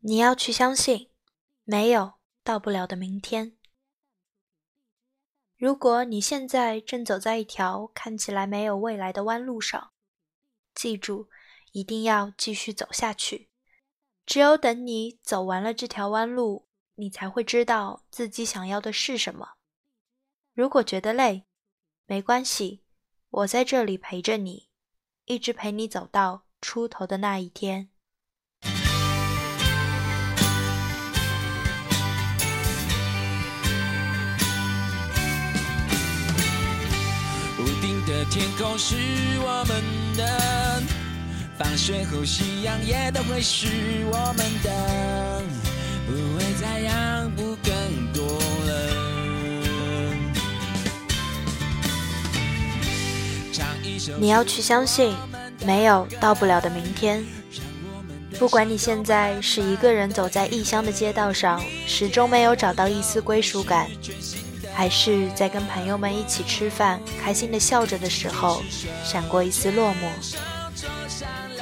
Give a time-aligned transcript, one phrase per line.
[0.00, 1.10] 你要去相信，
[1.64, 3.56] 没有到不了的明天。
[5.56, 9.92] 如果你现在正走在一条看起来没有未来的弯路上，
[10.72, 11.28] 记住，
[11.72, 13.50] 一定要继续走下去。
[14.24, 19.54] 只有等你走完了这条弯路，你才会知道自己想要的是什么。
[20.54, 21.44] 如果觉得累，
[22.06, 22.84] 没关系，
[23.30, 24.68] 我在这里陪着你，
[25.24, 27.90] 一直陪你走到出头的那一天。
[38.30, 38.94] 天空是
[39.40, 39.82] 我们
[40.16, 40.82] 的，
[41.58, 43.66] 放学后夕阳也都会是
[44.12, 45.42] 我们的，
[46.06, 47.72] 不会再让步更
[48.12, 48.22] 多
[48.66, 48.70] 了。
[54.18, 55.14] 你要去相信，
[55.64, 57.24] 没有到不了的明天。
[58.38, 63.88] 不管你现在是一个人走在异乡的街道上，始终没有找到一丝归属感。
[64.78, 68.62] 还是在跟朋友们一起吃饭，开心的笑着的时候，
[69.04, 70.38] 闪过一丝落寞。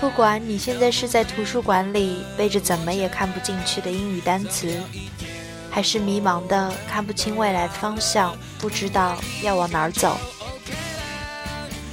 [0.00, 4.82] 不管你现在是在图书馆里背着怎么也看不进去的英语单词，
[5.70, 10.18] 还是迷茫的看不清未来的方向，不知道要往哪儿走。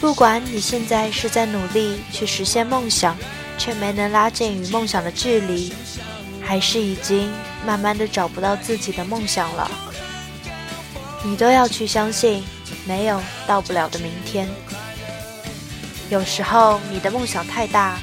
[0.00, 3.16] 不管你现在是在努力去实现梦想，
[3.56, 5.72] 却没能拉近与梦想的距离，
[6.42, 7.32] 还是已经
[7.64, 9.70] 慢慢的找不到自己的梦想了。
[11.24, 12.44] 你都要去相信，
[12.86, 14.46] 没有到不了的明天。
[16.10, 17.98] 有时候你的梦想太大，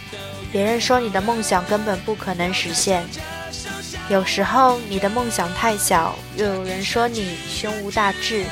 [0.51, 3.03] 别人说你的梦想根本不可能实现；
[4.09, 8.43] 有时候你的梦想太小，又有人说你胸无大志；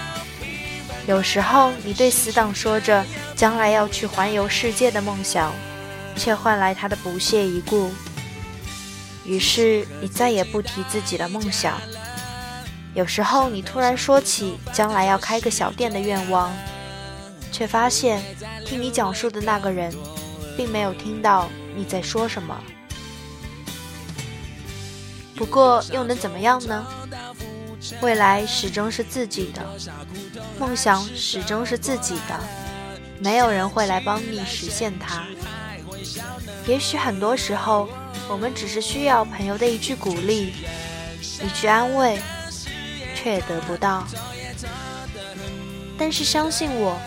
[1.08, 3.04] 有时候你对死党说着
[3.36, 5.52] 将来要去环游世界的梦想，
[6.16, 7.92] 却换来他的不屑一顾。
[9.26, 11.82] 于是你再也不提自己的梦想。
[13.00, 16.54] 有时候你突然说起将来要开个小店的愿望，
[17.50, 18.22] 却发现
[18.66, 19.90] 听你讲述的那个人，
[20.58, 22.62] 并没有听到你在说什么。
[25.34, 26.86] 不过又能怎么样呢？
[28.02, 29.66] 未来始终是自己的，
[30.60, 32.38] 梦想始终是自己的，
[33.22, 35.24] 没有人会来帮你实现它。
[36.68, 37.88] 也许很多时候，
[38.28, 40.54] 我们只是需要朋友的一句鼓励，
[41.42, 42.20] 一句安慰。
[43.22, 44.08] 却得不到，
[45.98, 46.98] 但是相信我，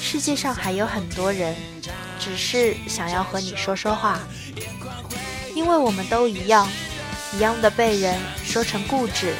[0.00, 1.56] 世界上还有很多人，
[2.20, 4.20] 只是想要和你说说话，
[5.56, 6.68] 因为我们都一样，
[7.34, 9.34] 一样的被人说成固执，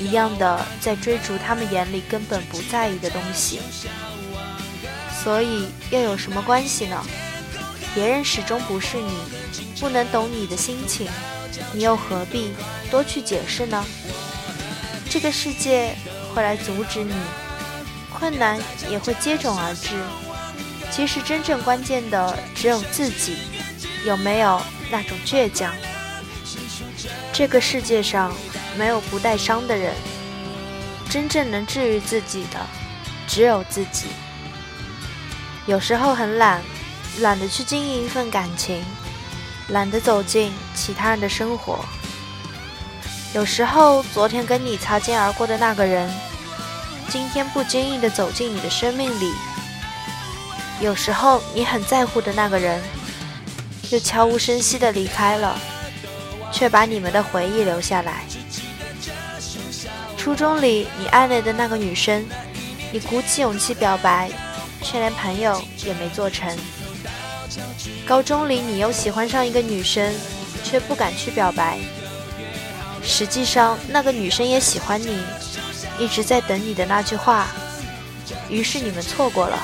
[0.00, 3.60] 一样的在追逐他们眼里根本不在意的东西，
[5.22, 7.00] 所以又有什么关系呢？
[7.94, 9.12] 别人始终不是你，
[9.78, 11.08] 不能懂你的心情，
[11.72, 12.52] 你又何必
[12.90, 13.84] 多去解释呢？
[15.12, 15.94] 这个世界
[16.34, 17.12] 会来阻止你，
[18.10, 18.58] 困难
[18.88, 19.90] 也会接踵而至。
[20.90, 23.36] 其实真正关键的只有自己，
[24.06, 24.58] 有没有
[24.90, 25.70] 那种倔强？
[27.30, 28.32] 这个世界上
[28.74, 29.92] 没有不带伤的人，
[31.10, 32.58] 真正能治愈自己的
[33.28, 34.06] 只有自己。
[35.66, 36.62] 有时候很懒，
[37.20, 38.82] 懒得去经营一份感情，
[39.68, 41.84] 懒得走进其他人的生活。
[43.34, 46.10] 有时候，昨天跟你擦肩而过的那个人，
[47.08, 49.32] 今天不经意的走进你的生命里。
[50.80, 52.82] 有时候，你很在乎的那个人，
[53.90, 55.58] 又悄无声息的离开了，
[56.52, 58.24] 却把你们的回忆留下来。
[60.18, 62.24] 初中里你暗恋的那个女生，
[62.92, 64.30] 你鼓起勇气表白，
[64.82, 66.54] 却连朋友也没做成。
[68.06, 70.14] 高中里你又喜欢上一个女生，
[70.62, 71.78] 却不敢去表白。
[73.04, 75.22] 实际上，那个女生也喜欢你，
[75.98, 77.46] 一直在等你的那句话。
[78.48, 79.58] 于是你们错过了。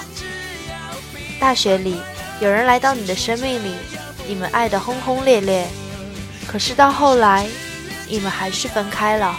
[1.41, 2.01] 大学里，
[2.41, 3.75] 有人来到你的生命里，
[4.27, 5.67] 你们爱得轰轰烈烈。
[6.47, 7.47] 可是到后来，
[8.09, 9.37] 你们还是分开了。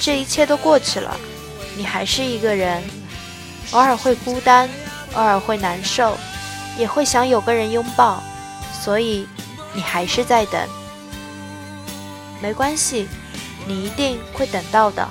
[0.00, 1.16] 这一切都过去了，
[1.76, 2.82] 你还是一个人，
[3.72, 4.68] 偶尔会孤单，
[5.14, 6.16] 偶尔会难受，
[6.78, 8.22] 也会想有个人拥抱。
[8.82, 9.28] 所以，
[9.74, 10.60] 你还是在等。
[12.42, 13.06] 没关系，
[13.68, 15.08] 你一定会等到的。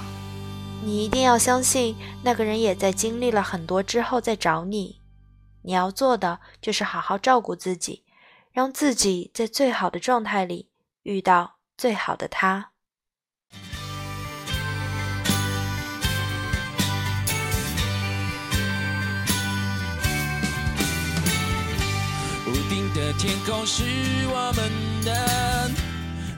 [0.83, 4.99] 你一定要相信，那个人也在经历了很多之后再找你。
[5.61, 8.03] 你要做的就是好好照顾自己，
[8.51, 10.69] 让自己在最好的状态里
[11.03, 12.71] 遇到最好的他。
[22.47, 23.83] 屋顶的天空是
[24.27, 25.90] 我们的。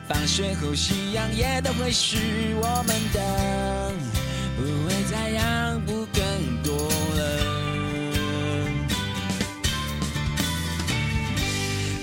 [0.05, 2.17] 放学后夕阳也都会是
[2.61, 3.93] 我们的，
[4.57, 6.23] 不会再让步更
[6.61, 7.21] 多了。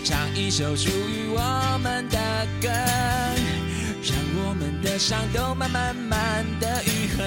[0.03, 2.19] 唱一首属于我们的
[2.61, 2.69] 歌，
[4.03, 7.23] 让我们的伤都慢慢慢的愈合。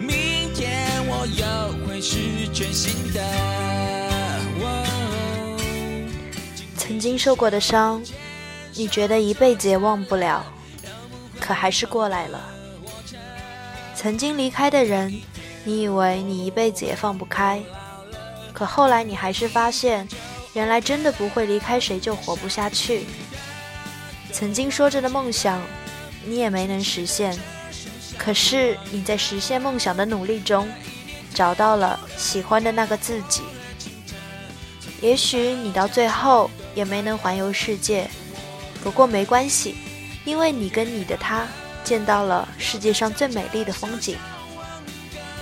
[0.00, 2.16] 明天我又会是
[2.54, 3.20] 全新的。
[6.76, 8.02] 曾经受过的伤。
[8.80, 10.42] 你觉得一辈子也忘不了，
[11.38, 12.40] 可还是过来了。
[13.94, 15.20] 曾经离开的人，
[15.64, 17.62] 你以为你一辈子也放不开，
[18.54, 20.08] 可后来你还是发现，
[20.54, 23.04] 原来真的不会离开谁就活不下去。
[24.32, 25.60] 曾经说着的梦想，
[26.24, 27.38] 你也没能实现，
[28.16, 30.66] 可是你在实现梦想的努力中，
[31.34, 33.42] 找到了喜欢的那个自己。
[35.02, 38.08] 也许你到最后也没能环游世界。
[38.82, 39.76] 不过没关系，
[40.24, 41.46] 因为你跟你的他
[41.84, 44.16] 见到了世界上最美丽的风景。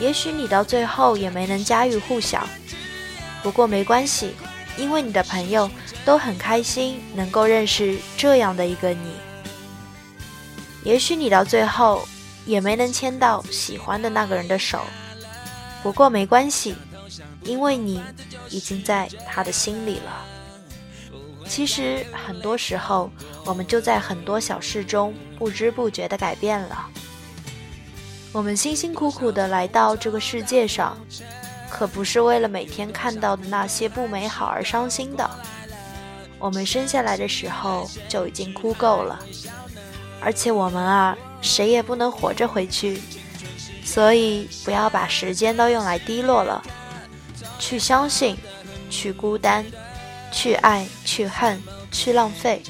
[0.00, 2.46] 也许你到最后也没能家喻户晓，
[3.43, 4.35] 不过没关系，
[4.76, 5.70] 因为你的朋友
[6.05, 9.12] 都很开心能够认识这样的一个你。
[10.85, 12.06] 也许你到最后
[12.46, 14.81] 也没能牵到喜欢的那个人的手，
[15.82, 16.76] 不过没关系，
[17.43, 18.00] 因为你
[18.50, 20.25] 已经在他的心里了。
[21.49, 23.11] 其实很多时候，
[23.45, 26.87] 我们就在很多小事中不知不觉地改变了。
[28.31, 30.97] 我们辛辛苦苦地来到这个世界上，
[31.71, 35.29] 可不是为了每天看到的那些不美好而伤心的。
[36.39, 39.19] 我们生下来的时候就已经哭够了，
[40.21, 43.03] 而且我们啊，谁也不能活着回去，
[43.83, 46.62] 所以不要把时间都用来低落了，
[47.59, 48.37] 去相信，
[48.89, 49.65] 去孤单。
[50.30, 52.62] 去爱，去恨，去浪费，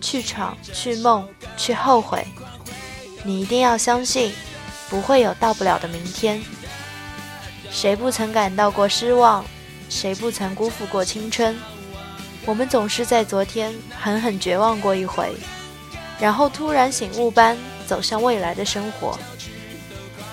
[0.00, 2.26] 去闯，去梦，去后悔。
[3.24, 4.32] 你一定要相信，
[4.88, 6.42] 不会有到不了的明天。
[7.70, 9.44] 谁不曾感到过失望？
[9.88, 11.56] 谁不曾辜负过青春？
[12.44, 15.36] 我们总是在昨天狠狠绝望过一回，
[16.18, 17.56] 然后突然醒悟般
[17.86, 19.18] 走向未来的生活。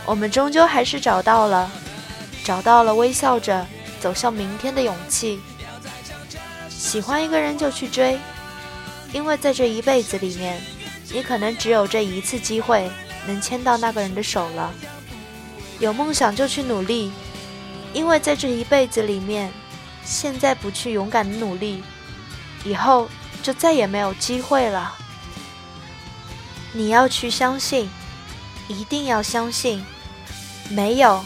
[0.06, 1.70] 我们终究还是找到了，
[2.44, 3.66] 找到了微笑着
[4.00, 5.40] 走向明天的勇气。
[6.80, 8.18] 喜欢一个人就去追，
[9.12, 10.62] 因为在这一辈子里面，
[11.12, 12.90] 你可能只有这一次机会
[13.28, 14.74] 能牵到那个人的手了。
[15.80, 17.12] 有梦想就去努力，
[17.94, 19.52] 因为在这一辈子里面，
[20.06, 21.84] 现在不去勇敢的努力，
[22.64, 23.10] 以后
[23.44, 24.96] 就再也没有机会了。
[26.72, 27.90] 你要去相信，
[28.70, 29.84] 一定要相信，
[30.70, 31.24] 没有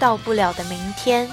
[0.00, 1.30] 到不了的明天。